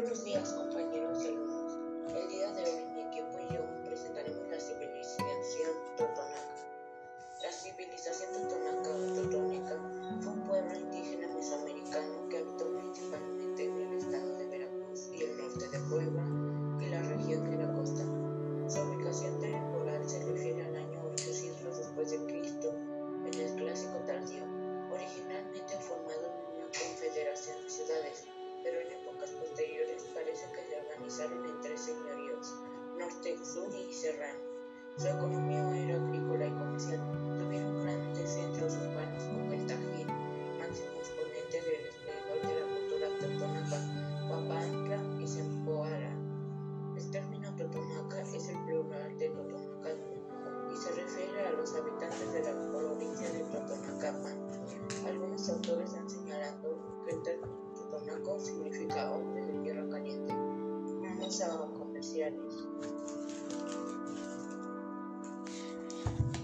[0.00, 0.54] Buenos días,
[35.00, 37.00] Su economía era agrícola y comercial.
[37.38, 40.06] Tuvieron grandes centros urbanos como el Tajín,
[40.58, 43.78] máximo exponente del esplendor de la cultura totonaca,
[44.28, 46.12] Papantla y Zempoala.
[46.98, 49.98] El término totonaca es el plural de Totonacal
[50.70, 54.36] y se refiere a los habitantes de la provincia de Totonacapan.
[55.06, 60.34] Algunos autores han señalado que el término Totonaco significa hombre de tierra caliente.
[60.34, 62.66] Vamos a comerciales.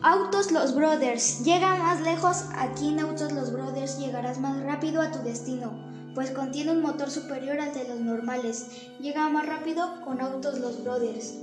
[0.08, 1.42] Autos Los Brothers.
[1.42, 2.44] Llega más lejos.
[2.56, 5.72] Aquí en Autos Los Brothers llegarás más rápido a tu destino,
[6.14, 8.66] pues contiene un motor superior al de los normales.
[9.00, 11.34] Llega más rápido con Autos Los Brothers.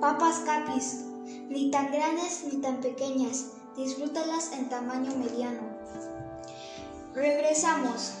[0.00, 1.04] Papas Capis.
[1.48, 3.52] Ni tan grandes ni tan pequeñas.
[3.76, 5.62] Disfrútalas en tamaño mediano.
[7.14, 8.14] Regresamos.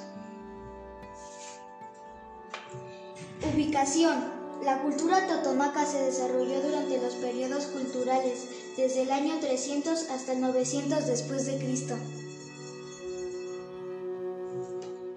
[3.52, 4.33] Ubicación.
[4.64, 8.48] La cultura totonaca se desarrolló durante los periodos culturales
[8.78, 11.94] desde el año 300 hasta el 900 después de Cristo.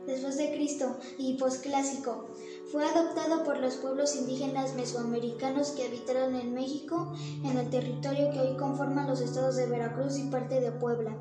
[0.05, 2.27] Después de Cristo y posclásico.
[2.73, 7.13] Fue adoptado por los pueblos indígenas mesoamericanos que habitaron en México,
[7.45, 11.17] en el territorio que hoy conforman los estados de Veracruz y parte de Puebla.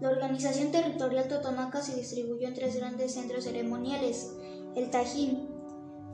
[0.00, 4.30] La organización territorial totonaca se distribuyó en tres grandes centros ceremoniales.
[4.76, 5.57] El Tajín,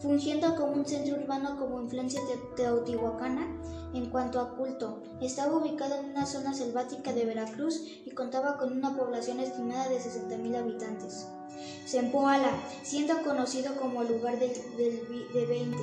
[0.00, 2.20] fungiendo como un centro urbano como influencia
[2.56, 3.46] teotihuacana
[3.94, 5.02] en cuanto a culto.
[5.20, 9.98] Estaba ubicado en una zona selvática de Veracruz y contaba con una población estimada de
[9.98, 11.26] 60.000 habitantes.
[11.86, 12.50] Zempoala,
[12.82, 15.78] siendo conocido como lugar del, del, de 20,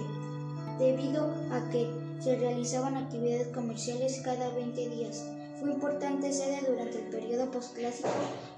[0.78, 1.90] debido a que
[2.20, 5.24] se realizaban actividades comerciales cada 20 días.
[5.60, 8.10] Fue importante sede durante el periodo postclásico,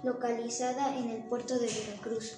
[0.03, 2.37] localizada en el puerto de Veracruz.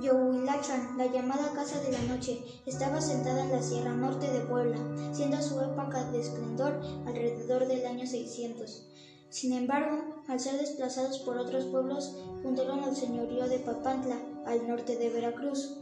[0.00, 4.78] Yohuilachan, la llamada Casa de la Noche, estaba sentada en la Sierra Norte de Puebla,
[5.12, 8.86] siendo su época de esplendor alrededor del año 600.
[9.28, 14.16] Sin embargo, al ser desplazados por otros pueblos, fundaron el señorío de Papantla,
[14.46, 15.76] al norte de Veracruz.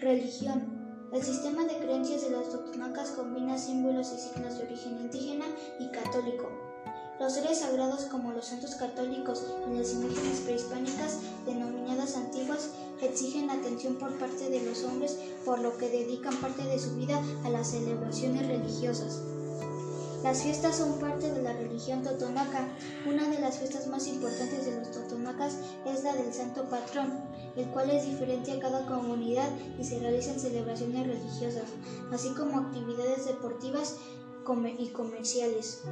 [0.00, 1.08] Religión.
[1.12, 5.46] El sistema de creencias de los totonacas combina símbolos y signos de origen indígena
[5.78, 6.65] y católico.
[7.18, 12.68] Los seres sagrados como los santos católicos y las imágenes prehispánicas denominadas antiguas
[13.00, 17.22] exigen atención por parte de los hombres por lo que dedican parte de su vida
[17.44, 19.22] a las celebraciones religiosas.
[20.22, 22.68] Las fiestas son parte de la religión totonaca.
[23.06, 25.56] Una de las fiestas más importantes de los totonacas
[25.86, 27.12] es la del santo patrón,
[27.54, 31.68] el cual es diferente a cada comunidad y se realizan celebraciones religiosas,
[32.12, 33.96] así como actividades deportivas
[34.78, 35.82] y comerciales.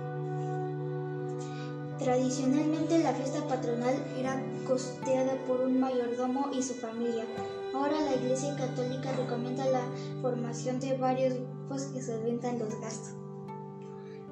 [2.04, 7.24] Tradicionalmente la fiesta patronal era costeada por un mayordomo y su familia.
[7.72, 9.80] Ahora la Iglesia Católica recomienda la
[10.20, 13.14] formación de varios grupos que solventan los gastos.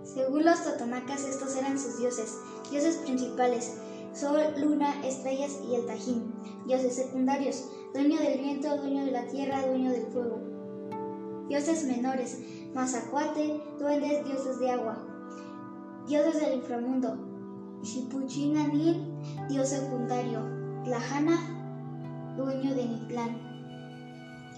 [0.05, 2.37] Según los totonacas, estos eran sus dioses,
[2.71, 3.79] dioses principales,
[4.13, 6.31] sol, luna, estrellas y el tajín,
[6.67, 10.41] dioses secundarios, dueño del viento, dueño de la tierra, dueño del fuego.
[11.49, 12.39] Dioses menores,
[12.75, 14.99] mazacuate, duendes, dioses de agua,
[16.07, 17.32] dioses del inframundo,
[17.83, 20.41] Xipuchinanin, dios secundario,
[20.85, 21.37] Tlajana,
[22.37, 23.53] dueño de Nitlán,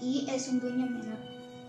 [0.01, 1.17] y es un dueño menor.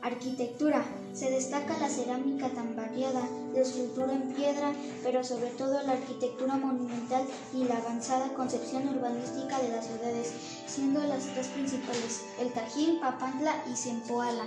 [0.03, 0.85] Arquitectura.
[1.13, 6.57] Se destaca la cerámica tan variada, la escultura en piedra, pero sobre todo la arquitectura
[6.57, 7.25] monumental
[7.55, 10.35] y la avanzada concepción urbanística de las ciudades,
[10.67, 14.45] siendo las tres principales, el Tajín, Papantla y Zempoala.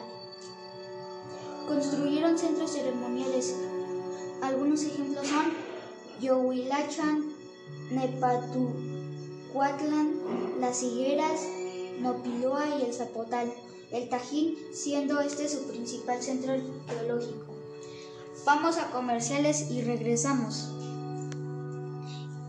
[1.68, 3.56] Construyeron centros ceremoniales.
[4.42, 5.39] Algunos ejemplos son
[6.21, 7.33] Yohuilachan,
[7.92, 10.13] Nepatucuatlan,
[10.60, 11.42] Las Higueras,
[12.01, 13.51] Nopiloa y el Zapotal
[13.92, 16.54] el Tajín siendo este su principal centro
[16.88, 17.54] geológico.
[18.45, 20.69] Vamos a comerciales y regresamos.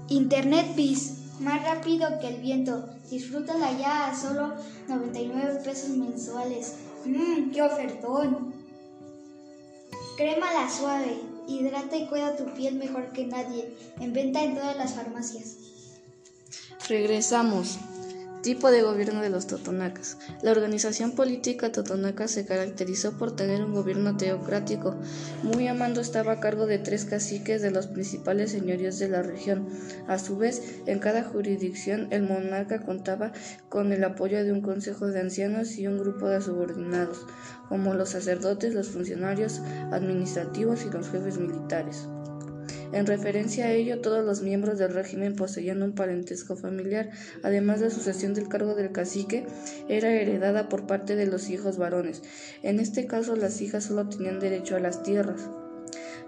[0.09, 2.85] Internet Biz, más rápido que el viento.
[3.11, 4.53] Disfrútala ya a solo
[4.89, 6.75] 99 pesos mensuales.
[7.07, 8.53] Mmm, qué ofertón.
[10.17, 11.19] Crema la suave,
[11.59, 13.75] hidrata y cuida tu piel mejor que nadie.
[14.01, 15.57] En venta en todas las farmacias.
[16.89, 17.79] Regresamos.
[18.43, 20.17] Tipo de gobierno de los totonacas.
[20.41, 24.97] La organización política totonaca se caracterizó por tener un gobierno teocrático.
[25.43, 29.69] Muy amando estaba a cargo de tres caciques de los principales señoríos de la región.
[30.09, 33.33] A su vez, en cada jurisdicción el monarca contaba
[33.69, 37.27] con el apoyo de un consejo de ancianos y un grupo de subordinados,
[37.69, 39.61] como los sacerdotes, los funcionarios
[39.93, 42.09] administrativos y los jefes militares.
[42.93, 47.11] En referencia a ello, todos los miembros del régimen poseían un parentesco familiar,
[47.43, 49.47] además la sucesión del cargo del cacique
[49.89, 52.23] era heredada por parte de los hijos varones.
[52.63, 55.49] En este caso, las hijas solo tenían derecho a las tierras.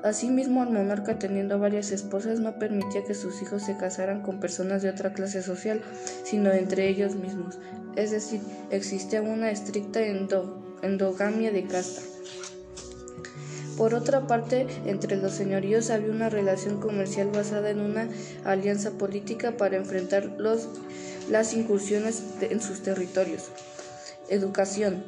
[0.04, 4.82] Asimismo, el monarca, teniendo varias esposas, no permitía que sus hijos se casaran con personas
[4.82, 5.80] de otra clase social,
[6.24, 7.58] sino entre ellos mismos.
[7.96, 10.00] Es decir, existía una estricta
[10.82, 12.02] endogamia de casta.
[13.76, 18.08] Por otra parte, entre los señoríos había una relación comercial basada en una
[18.44, 23.44] alianza política para enfrentar las incursiones en sus territorios.
[24.28, 25.02] Educación.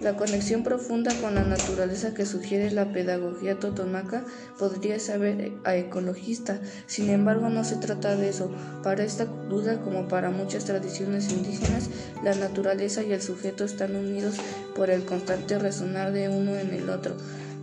[0.00, 4.24] La conexión profunda con la naturaleza que sugiere la pedagogía totonaca
[4.56, 8.48] podría saber a ecologista, sin embargo no se trata de eso.
[8.84, 11.90] Para esta duda, como para muchas tradiciones indígenas,
[12.22, 14.36] la naturaleza y el sujeto están unidos
[14.76, 17.16] por el constante resonar de uno en el otro.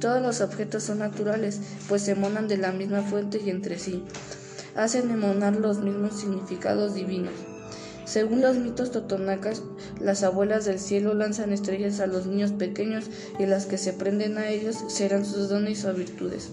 [0.05, 1.59] Todos los objetos son naturales,
[1.89, 4.03] pues emanan de la misma fuente y entre sí
[4.75, 7.33] hacen emanar los mismos significados divinos.
[8.05, 9.63] Según los mitos totonacas,
[9.99, 13.05] las abuelas del cielo lanzan estrellas a los niños pequeños
[13.39, 16.51] y las que se prenden a ellos serán sus dones o virtudes.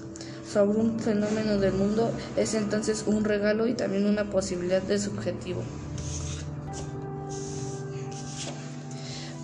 [0.51, 5.61] Sobre un fenómeno del mundo es entonces un regalo y también una posibilidad de subjetivo.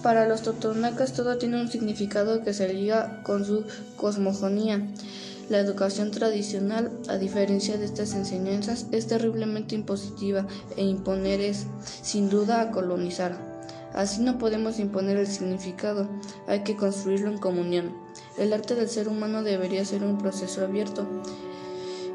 [0.02, 3.64] Para los totonacas todo tiene un significado que se liga con su
[3.96, 4.86] cosmogonía.
[5.50, 10.46] La educación tradicional, a diferencia de estas enseñanzas, es terriblemente impositiva
[10.76, 11.66] e imponer es,
[12.02, 13.36] sin duda, a colonizar.
[13.92, 16.08] Así no podemos imponer el significado,
[16.46, 17.96] hay que construirlo en comunión.
[18.38, 21.08] El arte del ser humano debería ser un proceso abierto.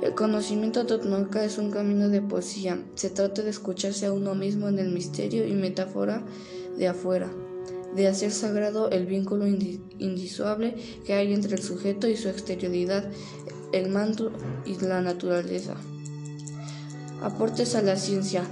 [0.02, 2.80] El conocimiento totonaca es un camino de poesía.
[2.96, 6.24] Se trata de escucharse a uno mismo en el misterio y metáfora
[6.78, 7.30] de afuera
[7.95, 10.75] de hacer sagrado el vínculo indisuable
[11.06, 13.10] que hay entre el sujeto y su exterioridad,
[13.72, 14.31] el manto
[14.66, 15.75] y la naturaleza.
[17.22, 18.44] Aportes a la ciencia.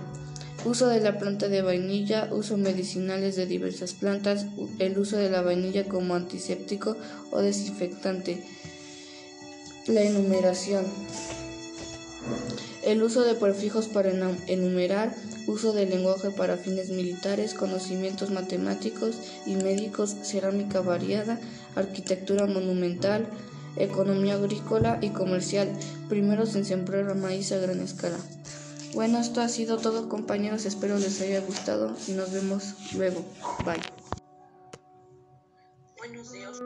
[0.63, 4.45] Uso de la planta de vainilla, uso medicinales de diversas plantas,
[4.77, 6.95] el uso de la vainilla como antiséptico
[7.31, 8.43] o desinfectante.
[9.87, 10.85] La enumeración.
[12.83, 14.11] El uso de prefijos para
[14.47, 15.15] enumerar,
[15.47, 19.15] uso del lenguaje para fines militares, conocimientos matemáticos
[19.45, 21.39] y médicos, cerámica variada,
[21.75, 23.27] arquitectura monumental,
[23.75, 25.69] economía agrícola y comercial.
[26.09, 28.17] Primero se sembrar maíz a gran escala.
[28.93, 33.23] Bueno, esto ha sido todo compañeros, espero les haya gustado y nos vemos luego.
[33.65, 33.79] Bye.
[35.97, 36.57] Buenos días.